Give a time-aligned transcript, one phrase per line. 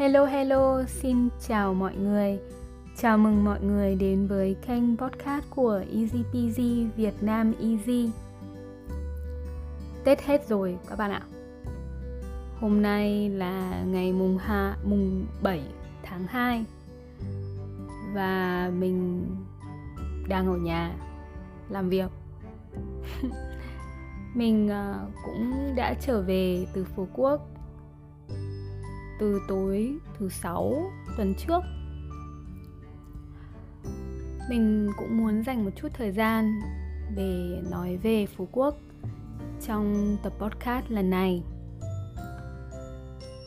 [0.00, 2.38] Hello hello, xin chào mọi người.
[2.96, 8.10] Chào mừng mọi người đến với kênh podcast của Easy Peasy Việt Nam Easy.
[10.04, 11.22] Tết hết rồi các bạn ạ.
[12.60, 15.60] Hôm nay là ngày mùng ha, mùng 7
[16.02, 16.64] tháng 2
[18.14, 19.26] và mình
[20.28, 20.94] đang ở nhà
[21.68, 22.10] làm việc.
[24.34, 27.49] mình ờ, cũng đã trở về từ Phú Quốc
[29.20, 31.60] từ tối thứ sáu tuần trước.
[34.50, 36.60] Mình cũng muốn dành một chút thời gian
[37.16, 38.76] để nói về phú quốc
[39.66, 41.42] trong tập podcast lần này.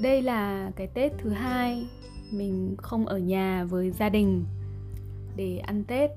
[0.02, 1.88] Đây là cái tết thứ hai
[2.32, 4.46] mình không ở nhà với gia đình
[5.36, 6.12] để ăn tết.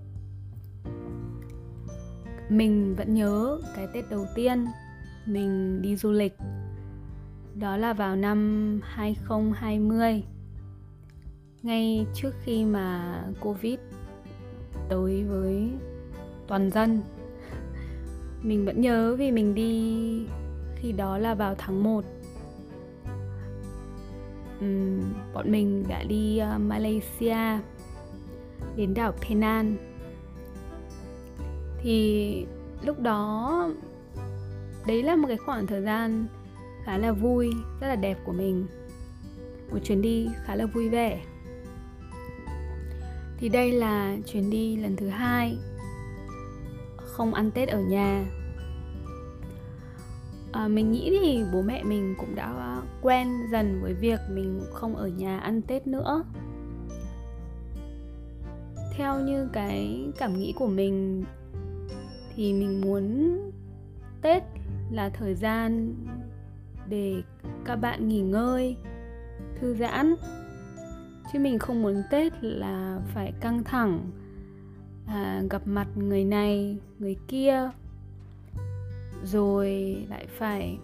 [2.49, 4.67] Mình vẫn nhớ cái tết đầu tiên
[5.27, 6.37] mình đi du lịch
[7.59, 10.23] đó là vào năm 2020
[11.63, 13.79] ngay trước khi mà Covid
[14.89, 15.71] tới với
[16.47, 17.01] toàn dân
[18.43, 20.27] mình vẫn nhớ vì mình đi
[20.77, 22.05] khi đó là vào tháng 1
[24.59, 25.01] uhm,
[25.35, 27.59] bọn mình đã đi uh, Malaysia
[28.77, 29.77] đến đảo Penang.
[31.79, 32.47] Thì
[32.85, 33.71] lúc đó
[34.87, 36.27] đấy là một cái khoảng thời gian
[36.87, 38.67] khá là vui rất là đẹp của mình.
[39.71, 41.25] Một chuyến đi khá là vui vẻ.
[43.39, 45.59] Thì đây là chuyến đi lần thứ hai.
[46.97, 48.27] Không ăn tết ở nhà.
[50.53, 54.97] À, mình nghĩ thì bố mẹ mình cũng đã quen dần với việc mình không
[54.97, 56.25] ở nhà ăn tết nữa.
[58.97, 61.25] Theo như cái cảm nghĩ của mình
[62.35, 63.37] thì mình muốn
[64.23, 64.43] tết
[64.91, 65.95] là thời gian
[66.89, 67.23] để
[67.65, 68.77] các bạn nghỉ ngơi
[69.61, 70.15] thư giãn.
[71.33, 74.11] Chứ mình không muốn tết là phải căng thẳng
[75.07, 77.71] à, gặp mặt người này người kia
[79.25, 80.79] rồi lại phải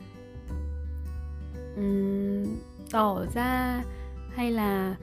[1.76, 2.44] um,
[2.90, 3.84] tỏ ra
[4.34, 4.96] hay là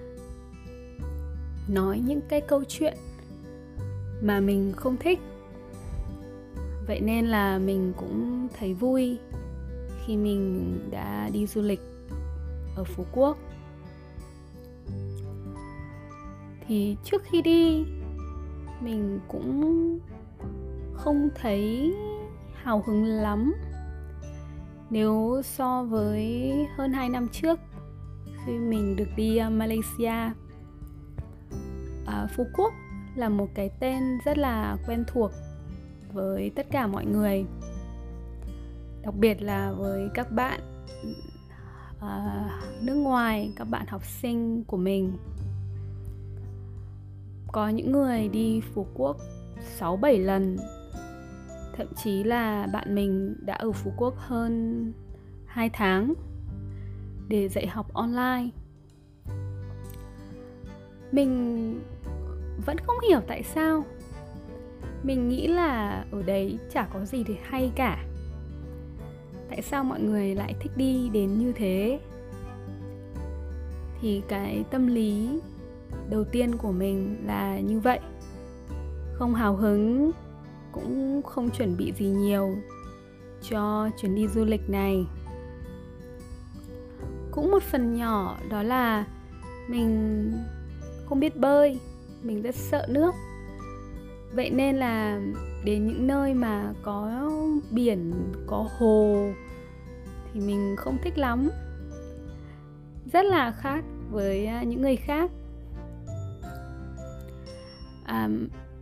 [1.67, 2.97] nói những cái câu chuyện
[4.21, 5.19] mà mình không thích.
[6.87, 9.17] Vậy nên là mình cũng thấy vui
[10.09, 11.81] khi mình đã đi du lịch
[12.75, 13.37] ở Phú Quốc.
[16.67, 17.85] Thì trước khi đi
[18.81, 19.99] mình cũng
[20.93, 21.95] không thấy
[22.53, 23.53] hào hứng lắm.
[24.89, 27.59] Nếu so với hơn 2 năm trước
[28.45, 30.33] khi mình được đi à, Malaysia
[32.05, 32.73] à, Phú Quốc
[33.15, 35.31] là một cái tên rất là quen thuộc
[36.13, 37.45] với tất cả mọi người
[39.09, 40.59] đặc biệt là với các bạn
[41.97, 45.17] uh, nước ngoài các bạn học sinh của mình.
[47.51, 49.17] Có những người đi phú quốc
[49.77, 50.57] 6 7 lần
[51.77, 54.93] thậm chí là bạn mình đã ở phú quốc hơn
[55.45, 56.13] 2 tháng
[57.27, 58.49] để dạy học online.
[61.11, 61.81] Mình
[62.65, 63.85] vẫn không hiểu tại sao.
[65.03, 68.08] Mình nghĩ là ở đấy chả có gì để hay cả
[69.59, 71.99] tại sao mọi người lại thích đi đến như thế?
[74.01, 75.39] Thì cái tâm lý
[76.09, 77.99] đầu tiên của mình là như vậy.
[79.13, 80.11] Không hào hứng,
[80.71, 82.55] cũng không chuẩn bị gì nhiều
[83.49, 85.05] cho chuyến đi du lịch này.
[87.31, 89.05] Cũng một phần nhỏ đó là
[89.67, 90.33] mình
[91.05, 91.79] không biết bơi,
[92.23, 93.11] mình rất sợ nước.
[94.33, 95.21] Vậy nên là
[95.65, 97.29] đến những nơi mà có
[97.71, 98.13] biển,
[98.47, 99.31] có hồ
[100.33, 101.49] thì mình không thích lắm.
[103.13, 105.31] Rất là khác với à, những người khác.
[108.03, 108.29] À,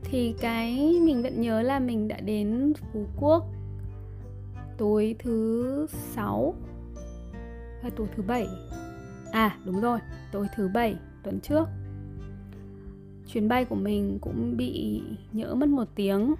[0.03, 3.45] thì cái mình vẫn nhớ là mình đã đến phú quốc
[4.77, 6.53] tối thứ sáu
[7.81, 8.47] hay tối thứ bảy.
[9.31, 9.99] À đúng rồi
[10.31, 11.65] tối thứ bảy tuần trước.
[13.27, 16.35] Chuyến bay của mình cũng bị nhỡ mất một tiếng.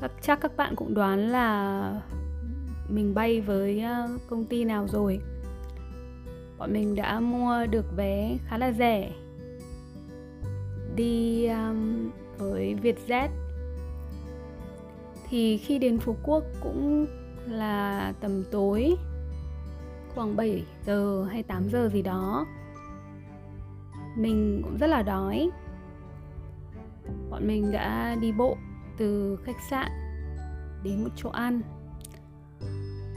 [0.00, 2.00] Các chắc các bạn cũng đoán là
[2.88, 5.20] mình bay với ờ, công ty nào rồi?
[6.58, 9.12] Bọn mình đã mua được vé khá là rẻ.
[10.96, 13.28] Đi um, với Vietjet.
[15.28, 17.06] Thì khi đến Phú Quốc cũng
[17.46, 18.96] là tầm tối
[20.14, 22.46] khoảng 7 giờ hay 8 giờ gì đó.
[24.16, 25.50] Mình cũng rất là đói.
[27.30, 28.56] Bọn mình đã đi bộ
[28.98, 29.90] từ khách sạn
[30.84, 31.60] đến một chỗ ăn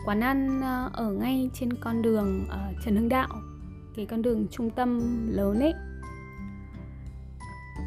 [0.09, 3.27] quán ăn ờ, ở ngay trên con đường ở Trần Hưng Đạo
[3.95, 5.73] cái con đường trung tâm lớn ấy.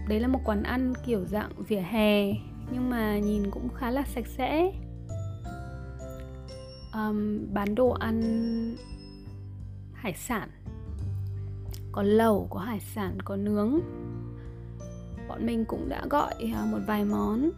[0.09, 2.33] Đấy là một quán ăn kiểu dạng vỉa hè
[2.73, 4.73] nhưng mà nhìn cũng khá là sạch sẽ.
[6.95, 8.21] Um, bán đồ ăn
[9.93, 10.49] hải sản.
[11.93, 13.81] Có lẩu có hải sản có nướng.
[15.29, 17.51] Bọn mình cũng đã gọi ờ, một vài món.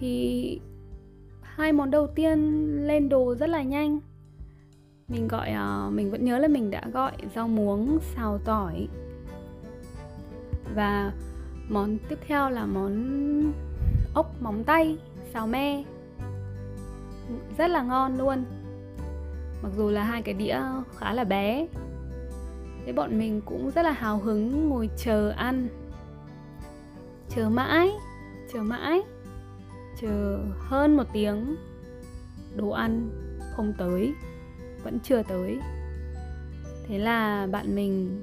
[0.00, 0.60] Thì
[1.56, 2.38] hai món đầu tiên
[2.86, 4.00] lên đồ rất là nhanh.
[5.08, 8.88] Mình gọi uh, mình vẫn nhớ là mình đã gọi rau muống xào tỏi.
[10.74, 11.12] Và
[11.68, 13.52] món tiếp theo là món
[14.14, 14.98] ốc móng tay
[15.32, 15.84] xào me.
[17.58, 18.44] Rất là ngon luôn.
[19.62, 20.60] Mặc dù là hai cái đĩa
[20.96, 21.66] khá là bé
[22.86, 25.68] thế bọn mình cũng rất là hào hứng ngồi chờ ăn.
[27.28, 27.90] Chờ mãi
[28.52, 29.02] chờ mãi
[30.00, 31.56] chờ hơn một tiếng,
[32.56, 33.10] đồ ăn
[33.56, 34.14] không tới,
[34.82, 35.58] vẫn chưa tới.
[36.88, 38.22] Thế là bạn mình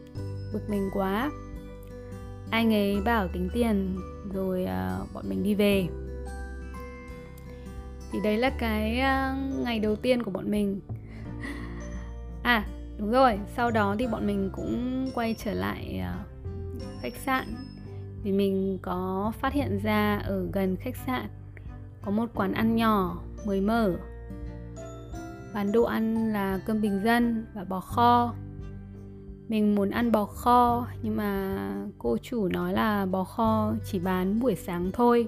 [0.53, 1.31] bực mình quá.
[2.51, 3.97] Anh ấy bảo tính tiền
[4.33, 5.88] rồi à, bọn mình đi về.
[8.12, 10.79] Thì đấy là cái à, ngày đầu tiên của bọn mình.
[12.44, 12.65] À
[12.97, 16.25] đúng rồi, sau đó thì bọn mình cũng quay trở lại à,
[17.01, 17.56] khách sạn.
[18.24, 21.29] Vì mình có phát hiện ra ở gần khách sạn
[22.01, 23.94] có một quán ăn nhỏ mới mở.
[25.53, 28.33] Bán đồ ăn là cơm bình dân và bò kho.
[29.48, 31.57] Mình muốn ăn bò kho nhưng mà
[31.98, 35.27] cô chủ nói là bò kho chỉ bán buổi sáng thôi.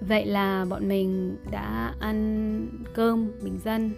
[0.00, 3.90] Vậy là bọn mình đã ăn cơm bình dân.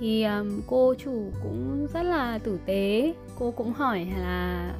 [0.00, 3.14] Thì um, cô chủ cũng rất là tử tế.
[3.38, 4.72] Cô cũng hỏi là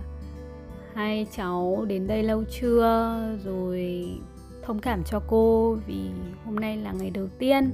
[0.98, 3.18] hai cháu đến đây lâu chưa?
[3.44, 4.08] Rồi
[4.62, 6.10] thông cảm cho cô vì
[6.44, 7.70] hôm nay là ngày đầu tiên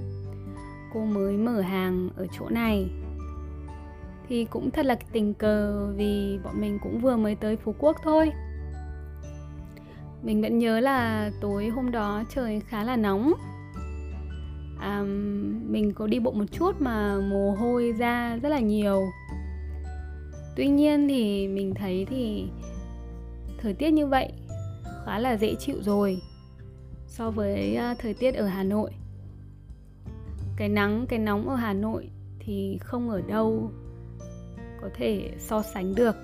[0.94, 2.87] cô mới mở hàng ở chỗ này.
[4.29, 7.97] Thì cũng thật là tình cờ vì bọn mình cũng vừa mới tới phú quốc
[8.03, 8.32] thôi.
[10.23, 13.32] Mình vẫn nhớ là tối hôm đó trời khá là nóng.
[14.81, 15.03] À,
[15.69, 19.06] mình có đi bộ một chút mà mồ hôi ra rất là nhiều.
[20.56, 22.47] Tuy nhiên thì mình thấy thì
[23.64, 24.32] thời tiết như vậy
[25.05, 26.22] khá là dễ chịu rồi
[27.06, 28.90] so với ờ, thời tiết ở hà nội.
[30.56, 33.70] Cái nắng cái nóng ở hà nội thì không ở đâu
[34.82, 36.16] có thể so sánh được.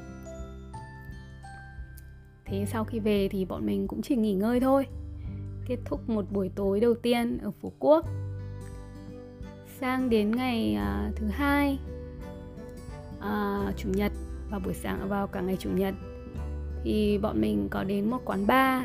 [2.44, 4.86] Thế sau khi về thì bọn mình cũng chỉ nghỉ ngơi thôi
[5.66, 8.06] kết thúc một buổi tối đầu tiên ở phú quốc.
[9.80, 11.78] Sang đến ngày uh, thứ hai
[13.18, 14.12] uh, chủ nhật
[14.50, 15.94] và buổi sáng vào cả ngày chủ nhật
[16.84, 18.82] thì bọn mình có đến một quán bar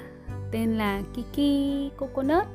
[0.51, 2.47] tên là Kiki Coconut.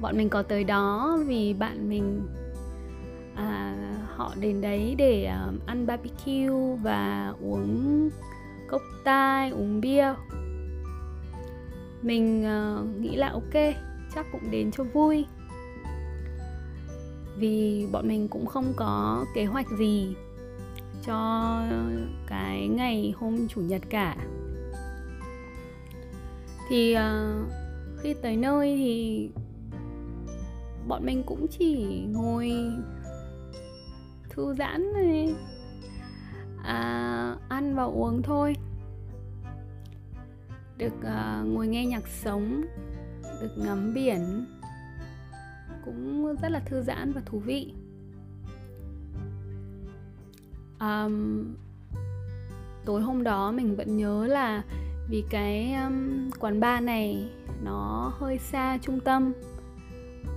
[0.00, 2.22] Bọn mình có tới đó vì bạn mình
[3.34, 3.74] à,
[4.16, 8.08] họ đến đấy để um, ăn barbecue và uống
[8.68, 10.14] cốc tai uống bia.
[12.02, 13.74] Mình uh, nghĩ là ok
[14.14, 15.26] chắc cũng đến cho vui.
[17.36, 20.14] Vì bọn mình cũng không có kế hoạch gì
[21.06, 21.62] cho
[22.26, 24.16] cái ngày hôm chủ nhật cả.
[26.68, 27.50] Thì uh,
[28.02, 29.30] khi tới nơi thì
[30.88, 32.52] bọn mình cũng chỉ ngồi
[34.30, 35.34] thư giãn này
[36.64, 38.56] à, ăn và uống thôi.
[40.78, 42.64] Được uh, ngồi nghe nhạc sống
[43.40, 44.46] được ngắm biển
[45.84, 47.74] cũng rất là thư giãn và thú vị
[50.80, 51.44] um,
[52.84, 54.62] tối hôm đó mình vẫn nhớ là
[55.08, 57.30] vì cái um, quán bar này
[57.64, 59.32] nó hơi xa trung tâm.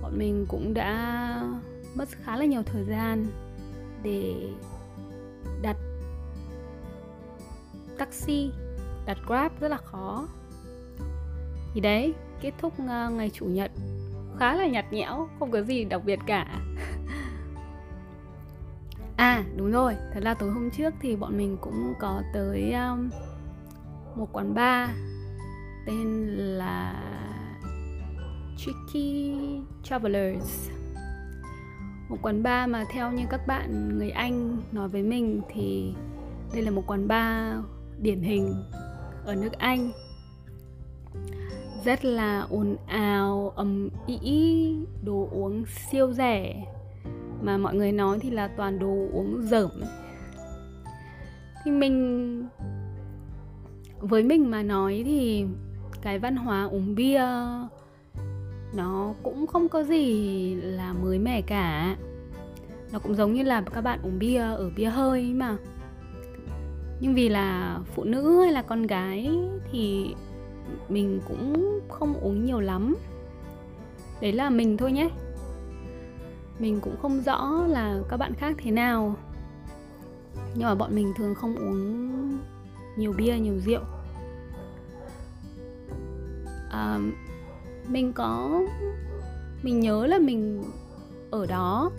[0.02, 1.42] Bọn mình cũng đã
[1.94, 3.26] mất khá là nhiều thời gian
[4.02, 4.34] để
[5.62, 5.76] đặt
[7.98, 8.50] taxi
[9.06, 10.28] đặt grab rất là khó.
[11.74, 13.70] Thì đấy kết thúc ờ, ngày chủ nhật.
[14.38, 16.60] Khá là nhạt nhẽo không có gì đặc biệt cả
[19.24, 19.96] à đúng rồi.
[20.12, 23.10] Thật ra tối hôm trước thì bọn mình cũng có tới um,
[24.16, 24.90] một quán bar
[25.86, 27.02] tên là
[28.56, 29.34] Tricky
[29.82, 30.70] Travelers.
[32.08, 35.94] Một quán bar mà theo như các bạn người Anh nói với mình thì
[36.52, 37.56] đây là một quán bar
[37.98, 38.54] điển hình
[39.24, 39.90] ở nước Anh.
[41.84, 46.64] Rất là ồn ào ầm ĩ đồ uống siêu rẻ
[47.44, 49.70] mà mọi người nói thì là toàn đồ uống dởm
[51.64, 52.46] thì mình,
[53.98, 55.44] với mình mà nói thì
[56.02, 57.24] cái văn hóa uống bia
[58.74, 61.96] nó cũng không có gì là mới mẻ cả.
[62.92, 65.56] Nó cũng giống như là các bạn uống bia ở bia hơi mà.
[67.00, 69.30] Nhưng vì là phụ nữ hay là con gái
[69.72, 70.14] thì
[70.88, 72.96] mình cũng không uống nhiều lắm.
[74.20, 75.08] Đấy là mình thôi nhé
[76.58, 79.16] mình cũng không rõ là các bạn khác thế nào.
[80.54, 82.38] Nhưng mà bọn mình thường không uống
[82.96, 83.80] nhiều bia nhiều rượu.
[86.70, 86.98] À,
[87.88, 88.62] mình có
[89.62, 90.64] mình nhớ là mình
[91.30, 91.90] ở đó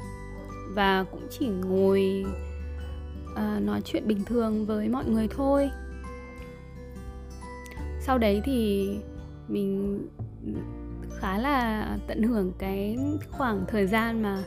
[0.74, 2.26] và cũng chỉ ngồi
[3.36, 5.70] à, nói chuyện bình thường với mọi người thôi.
[8.00, 8.90] Sau đấy thì
[9.48, 10.00] mình
[11.26, 12.98] khá là tận hưởng cái
[13.32, 14.44] khoảng thời gian mà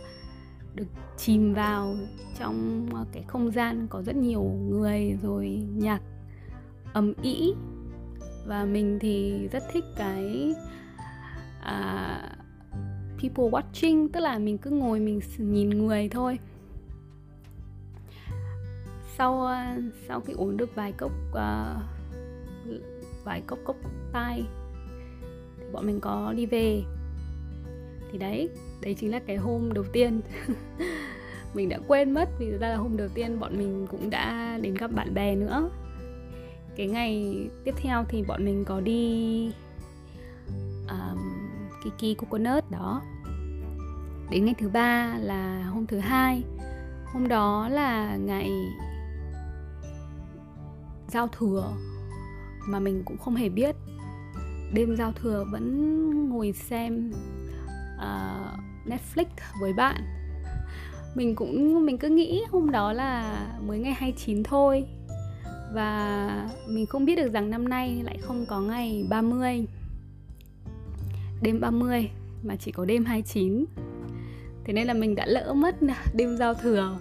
[0.74, 1.96] được chìm vào
[2.38, 6.00] trong ờ, cái không gian có rất nhiều người rồi nhạc
[6.92, 7.54] ầm ĩ.
[8.46, 10.54] Và mình thì rất thích cái
[11.62, 12.20] à,
[13.22, 16.38] people watching tức là mình cứ ngồi mình nhìn người thôi.
[19.16, 19.64] Sau ờ,
[20.08, 21.82] sau khi uống được vài cốc uh,
[23.24, 23.76] vài cốc cốc
[24.12, 24.44] tai
[25.72, 26.82] bọn mình có đi về.
[28.12, 28.50] Thì đấy
[28.82, 30.20] đấy chính là cái hôm đầu tiên.
[31.54, 34.74] Mình đã quên mất vì ra là hôm đầu tiên bọn mình cũng đã đến
[34.74, 35.70] gặp bạn bè nữa.
[36.76, 37.34] Cái ngày
[37.64, 39.52] tiếp theo thì bọn mình có đi
[40.88, 41.18] um,
[41.82, 43.02] Kiki Coconut đó.
[44.30, 46.42] Đến ngày thứ ba là hôm thứ hai.
[47.12, 48.50] Hôm đó là ngày
[51.08, 51.72] giao thừa
[52.68, 53.76] mà mình cũng không hề biết
[54.72, 57.12] đêm giao thừa vẫn ngồi xem
[57.96, 59.26] uh, Netflix
[59.60, 60.02] với bạn.
[61.14, 64.84] Mình cũng mình cứ nghĩ hôm đó là mới ngày 29 thôi.
[65.72, 69.66] Và mình không biết được rằng năm nay lại không có ngày 30
[71.42, 72.10] đêm 30
[72.42, 73.64] mà chỉ có đêm 29
[74.64, 75.74] thế nên là mình đã lỡ mất
[76.14, 76.98] đêm giao thừa.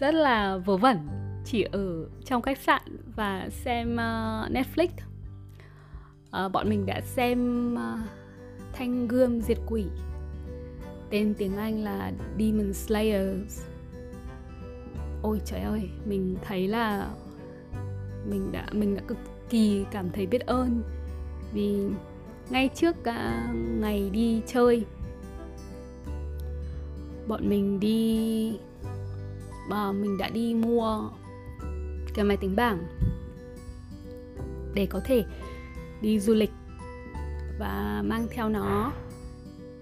[0.00, 0.98] Rất là vớ vẩn
[1.44, 2.82] chỉ ở trong khách sạn
[3.16, 4.88] và xem uh, Netflix.
[6.34, 7.98] Ờ, bọn mình đã xem ờ,
[8.72, 9.84] Thanh Gươm Diệt Quỷ.
[11.10, 13.62] Tên tiếng Anh là Demon Slayers.
[15.22, 17.10] Ôi trời ơi, mình thấy là
[18.26, 19.18] mình đã mình đã cực
[19.50, 20.82] kỳ cảm thấy biết ơn.
[21.52, 21.76] Vì
[22.50, 24.84] ngay trước cả ngày đi chơi,
[27.28, 28.58] bọn mình đi
[29.68, 31.10] mà mình đã đi mua
[32.14, 32.84] cái máy tính bảng.
[34.74, 35.24] Để có thể
[36.04, 36.50] đi du lịch
[37.58, 38.92] và mang theo nó.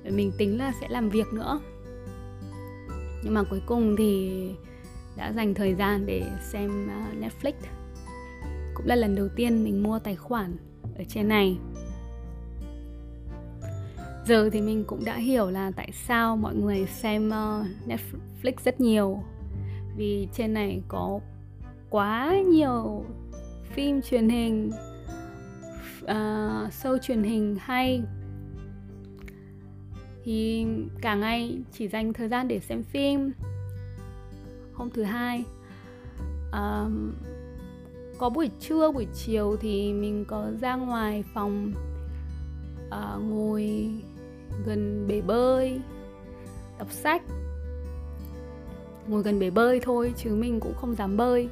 [0.05, 1.61] Mình tính là sẽ làm việc nữa.
[3.25, 4.31] Nhưng mà cuối cùng thì
[5.17, 7.53] đã dành thời gian để xem à, Netflix.
[8.75, 10.57] Cũng là lần đầu tiên mình mua tài khoản
[10.99, 11.59] ở trên này.
[14.27, 18.81] Giờ thì mình cũng đã hiểu là tại sao mọi người xem ờ, Netflix rất
[18.81, 19.23] nhiều.
[19.97, 21.21] Vì trên này có
[21.91, 23.05] quá nhiều
[23.75, 24.71] phim truyền hình
[26.03, 28.03] uh, show truyền hình hay.
[30.25, 30.67] Thì
[31.01, 33.33] cả ngày chỉ dành thời gian để xem phim.
[34.73, 35.45] Hôm thứ hai
[36.49, 36.93] uh,
[38.19, 41.73] có buổi trưa buổi chiều thì mình có ra ngoài phòng
[42.89, 43.91] uh, ngồi
[44.67, 45.81] gần bể bơi
[46.79, 47.23] đọc sách.
[49.09, 51.49] Ngồi gần bể bơi thôi chứ mình cũng không dám bơi.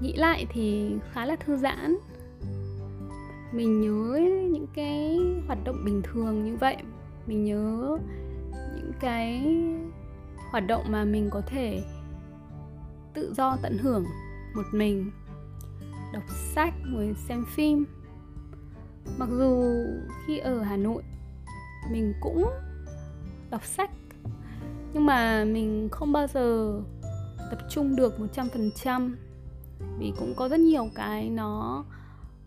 [0.00, 1.96] Nghĩ lại thì khá là thư giãn
[3.54, 4.20] mình nhớ
[4.52, 6.76] những cái hoạt động bình thường như vậy.
[7.26, 7.98] Mình nhớ
[8.76, 9.56] những cái
[10.50, 11.82] hoạt động mà mình có thể
[13.14, 14.04] tự do tận hưởng
[14.54, 15.10] một mình.
[16.12, 17.84] Đọc sách, ngồi xem phim.
[19.18, 19.84] Mặc dù
[20.26, 21.02] khi ở hà nội,
[21.90, 22.44] mình cũng
[23.50, 23.90] đọc sách.
[24.92, 26.80] Nhưng mà mình không bao giờ
[27.50, 29.14] tập trung được 100%
[29.98, 31.84] vì cũng có rất nhiều cái nó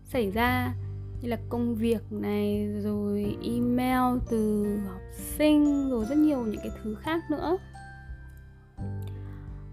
[0.06, 0.74] xảy ra
[1.22, 5.02] như là công việc này rồi email từ học
[5.38, 7.58] sinh rồi rất nhiều những cái thứ khác nữa.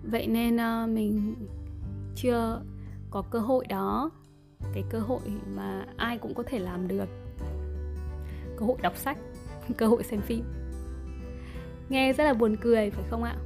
[0.03, 1.35] Vậy nên uh, mình
[2.15, 2.63] chưa
[3.11, 4.11] có cơ hội đó.
[4.75, 5.21] Cái cơ hội
[5.57, 7.09] mà ai cũng có thể làm được.
[8.57, 9.19] Cơ hội đọc sách
[9.77, 10.45] cơ hội xem phim.
[11.89, 13.37] Nghe rất là buồn cười phải không ạ?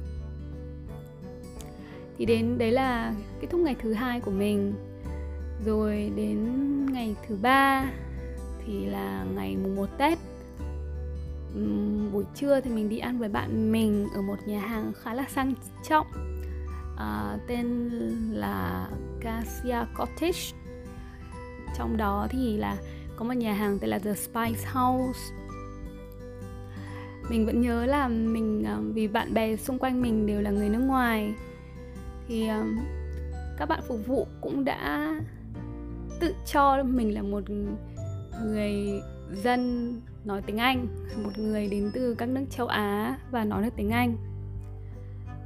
[2.17, 4.73] Thì đến đấy là kết thúc ngày thứ hai của mình.
[5.65, 6.68] Rồi đến
[6.99, 7.91] ngày thứ ba
[8.65, 10.17] thì là ngày mùng 1 Tết.
[11.57, 15.13] Uhm, buổi trưa thì mình đi ăn với bạn mình ở một nhà hàng khá
[15.13, 15.53] là sang
[15.89, 16.07] trọng
[16.97, 17.89] à, tên
[18.31, 18.89] là
[19.21, 20.39] Cassia Cottage.
[21.77, 22.77] Trong đó thì là
[23.15, 25.19] có một nhà hàng tên là The Spice House.
[27.29, 30.69] Mình vẫn nhớ là mình à, vì bạn bè xung quanh mình đều là người
[30.69, 31.33] nước ngoài.
[32.27, 32.65] Thì à,
[33.57, 35.15] các bạn phục vụ cũng đã
[36.19, 37.43] tự cho mình là một
[38.45, 39.93] người dân
[40.25, 40.87] nói tiếng Anh,
[41.23, 44.17] một người đến từ các nước châu Á và nói được tiếng Anh.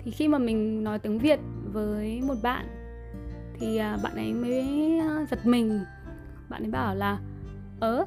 [0.04, 1.40] Thì khi mà mình nói tiếng Việt
[1.74, 2.68] với một bạn
[3.60, 5.80] thì à, bạn ấy mới à, giật mình.
[6.50, 7.20] Bạn ấy bảo là
[7.80, 8.06] ớ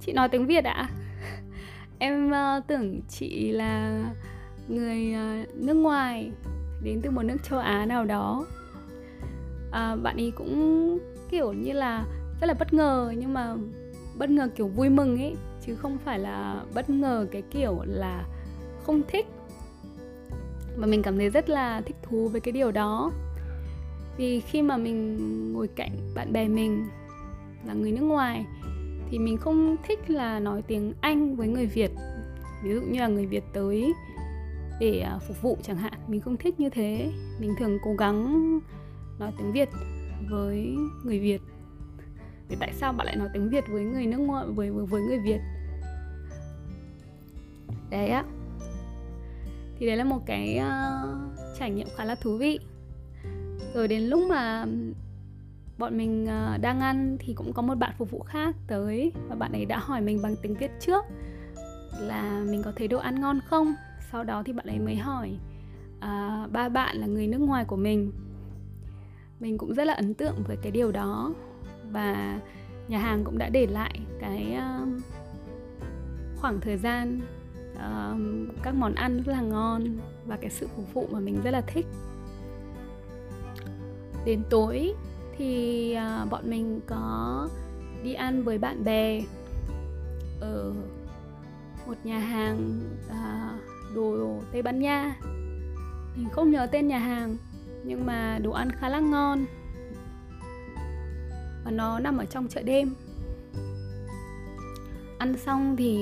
[0.00, 0.74] chị nói tiếng Việt ạ?
[0.88, 0.88] À?
[1.98, 4.04] em uh, tưởng chị là
[4.68, 6.30] người uh, nước ngoài
[6.82, 8.46] đến từ một nước châu Á nào đó
[9.70, 10.98] à, bạn ấy cũng
[11.30, 12.06] kiểu như là
[12.40, 13.56] rất là bất ngờ nhưng mà
[14.18, 15.36] bất ngờ kiểu vui mừng ấy
[15.66, 18.24] chứ không phải là bất ngờ cái kiểu là
[18.82, 19.26] không thích.
[20.76, 23.10] Mà mình cảm thấy rất là thích thú với cái điều đó.
[24.16, 25.16] Vì khi mà mình
[25.52, 26.86] ngồi cạnh bạn bè mình
[27.66, 28.46] là người nước ngoài
[29.10, 31.90] thì mình không thích là nói tiếng Anh với người Việt.
[32.64, 33.92] Ví dụ như là người Việt tới
[34.80, 37.12] để à, phục vụ chẳng hạn mình không thích như thế.
[37.40, 38.58] Mình thường cố gắng
[39.20, 39.68] nói tiếng Việt
[40.28, 41.40] với người Việt.
[42.48, 45.18] Thì tại sao bạn lại nói tiếng Việt với người nước ngoài với với người
[45.18, 45.40] Việt?
[47.90, 48.24] Đấy á.
[49.78, 51.18] Thì đấy là một cái uh,
[51.58, 52.58] trải nghiệm khá là thú vị.
[53.74, 54.66] Rồi đến lúc mà
[55.78, 59.34] bọn mình uh, đang ăn thì cũng có một bạn phục vụ khác tới và
[59.36, 61.04] bạn ấy đã hỏi mình bằng tiếng Việt trước
[61.98, 63.74] là mình có thấy đồ ăn ngon không?
[64.12, 65.38] Sau đó thì bạn ấy mới hỏi
[65.96, 68.12] uh, ba bạn là người nước ngoài của mình
[69.40, 71.34] mình cũng rất là ấn tượng với cái điều đó.
[71.90, 72.40] Và
[72.88, 74.88] nhà hàng cũng đã để lại cái uh,
[76.36, 77.20] khoảng thời gian
[77.74, 81.50] uh, các món ăn rất là ngon và cái sự phục vụ mà mình rất
[81.50, 81.86] là thích.
[84.24, 84.94] Đến tối
[85.36, 87.48] thì uh, bọn mình có
[88.02, 89.22] đi ăn với bạn bè
[90.40, 90.72] ở
[91.86, 95.16] một nhà hàng uh, đồ Tây Ban Nha.
[96.16, 97.36] Mình không nhớ tên nhà hàng
[97.84, 99.44] nhưng mà đồ ăn khá là ngon.
[101.64, 102.94] Và nó nằm ở trong chợ đêm.
[105.18, 105.98] Ăn xong thì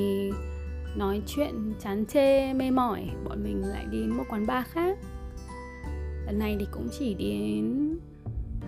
[0.96, 3.10] nói chuyện, chán chê, mê mỏi.
[3.24, 4.98] Bọn mình lại đi đến một quán bar khác.
[6.26, 7.98] Lần này thì cũng chỉ đến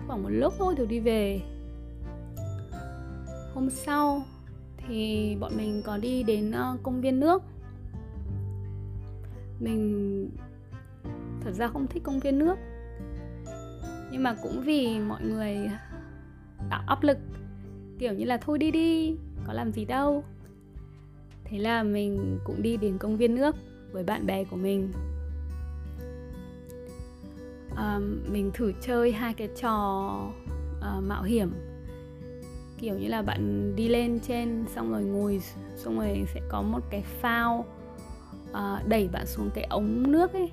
[0.07, 1.41] khoảng một lúc thôi rồi đi về.
[3.53, 4.23] Hôm sau
[4.77, 7.43] thì bọn mình có đi đến ờ, công viên nước.
[9.59, 10.29] Mình
[11.41, 12.55] thật ra không thích công viên nước
[14.11, 15.69] nhưng mà cũng vì mọi người
[16.69, 17.17] tạo áp lực
[17.99, 19.15] kiểu như là thôi đi đi
[19.47, 20.23] có làm gì đâu.
[21.43, 23.55] Thế là mình cũng đi đến công viên nước
[23.91, 24.91] với bạn bè của mình.
[27.75, 27.99] À,
[28.31, 30.09] mình thử chơi hai cái trò
[30.81, 31.51] à, mạo hiểm.
[32.77, 35.41] Kiểu như là bạn đi lên trên xong rồi ngồi
[35.75, 37.65] xong rồi sẽ có một cái phao
[38.53, 40.51] à, đẩy bạn xuống cái ống nước ấy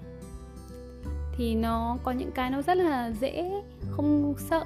[1.39, 4.65] thì nó có những cái nó rất là dễ không sợ.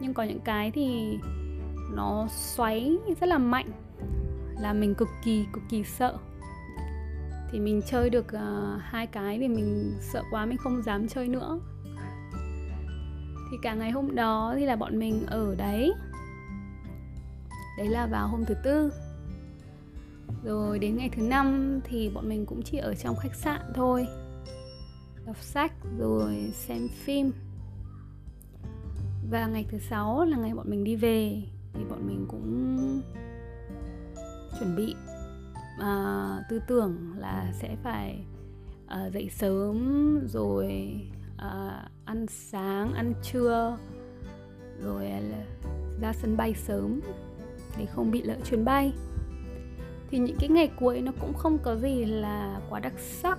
[0.00, 1.18] Nhưng có những cái thì
[1.94, 3.70] nó xoáy rất là mạnh
[4.60, 6.18] là mình cực kỳ cực kỳ sợ.
[7.50, 11.28] Thì mình chơi được uh, hai cái thì mình sợ quá mình không dám chơi
[11.28, 11.60] nữa.
[13.50, 15.92] Thì cả ngày hôm đó thì là bọn mình ở đấy.
[17.78, 18.92] Đấy là vào hôm thứ tư.
[20.44, 24.06] Rồi đến ngày thứ năm thì bọn mình cũng chỉ ở trong khách sạn thôi
[25.26, 27.32] đọc sách rồi xem phim.
[29.30, 33.02] Và ngày thứ sáu là ngày bọn mình đi về thì bọn mình cũng
[34.58, 34.94] chuẩn bị
[35.78, 38.24] uh, tư tưởng là sẽ phải
[38.84, 41.00] uh, dậy sớm rồi
[41.34, 43.78] uh, ăn sáng ăn trưa
[44.82, 45.10] rồi
[46.00, 47.00] ra sân bay sớm
[47.78, 48.92] để không bị lỡ chuyến bay.
[50.10, 53.38] Thì những cái ngày cuối nó cũng không có gì là quá đặc sắc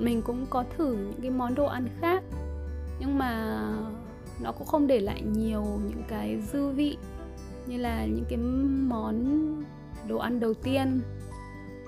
[0.00, 2.22] bọn mình cũng có thử những cái món đồ ăn khác.
[3.00, 3.62] Nhưng mà
[4.42, 6.96] nó cũng không để lại nhiều những cái dư vị
[7.66, 8.38] như là những cái
[8.88, 9.24] món
[10.08, 11.00] đồ ăn đầu tiên.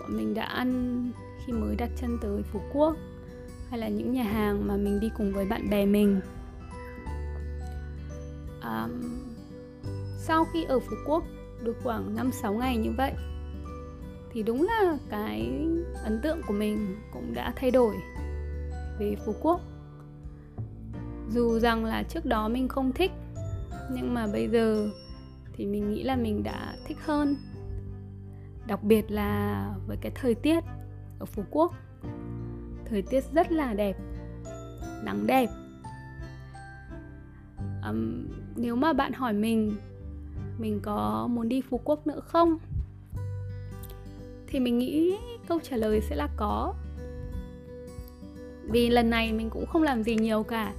[0.01, 1.11] Bọn mình đã ăn
[1.47, 2.97] khi mới đặt chân tới phú quốc
[3.71, 6.21] hay là những nhà hàng mà mình đi cùng với bạn bè mình.
[8.61, 8.89] À,
[10.19, 11.25] sau khi ở phú quốc
[11.63, 13.13] được khoảng 5-6 ngày như vậy
[14.33, 15.67] thì đúng là cái
[16.05, 17.97] ấn tượng của mình cũng đã thay đổi
[18.99, 19.61] về phú quốc.
[21.31, 23.11] Dù rằng là trước đó mình không thích
[23.91, 24.89] nhưng mà bây giờ
[25.53, 27.37] thì mình nghĩ là mình đã thích hơn.
[28.67, 30.65] Đặc biệt là với cái thời tiết
[31.19, 31.75] ở phú quốc.
[32.85, 33.97] Thời tiết rất là đẹp
[35.05, 35.51] nắng đẹp.
[37.89, 39.77] Um, nếu mà bạn hỏi mình
[40.59, 42.59] mình có muốn đi phú quốc nữa không?
[44.53, 45.17] Thì mình nghĩ
[45.49, 46.75] câu trả lời sẽ là có.
[48.63, 50.75] Vì lần này mình cũng không làm gì nhiều cả.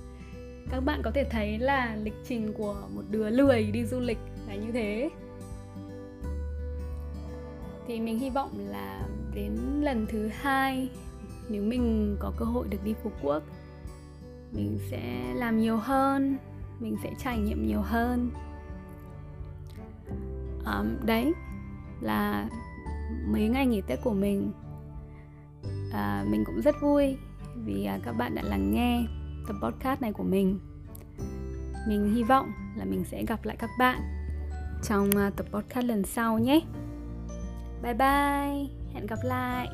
[0.70, 4.18] Các bạn có thể thấy là lịch trình của một đứa lười đi du lịch
[4.48, 5.10] là như thế.
[7.88, 10.90] Thì mình hy vọng là đến lần thứ hai
[11.50, 13.44] nếu mình có cơ hội được đi phú quốc
[14.52, 16.38] mình sẽ làm nhiều hơn
[16.80, 18.32] mình sẽ trải nghiệm nhiều hơn.
[20.66, 21.34] Um, đấy
[22.02, 22.50] là
[23.26, 24.52] mấy ngày nghỉ tết của mình.
[25.92, 27.18] À, mình cũng rất vui
[27.56, 29.06] vì à, các bạn đã lắng nghe
[29.48, 30.60] tập podcast này của mình.
[31.88, 34.02] Mình hy vọng là mình sẽ gặp lại các bạn
[34.84, 36.62] trong à, tập podcast lần sau nhé.
[37.84, 39.68] Bye bye hẹn gặp lại.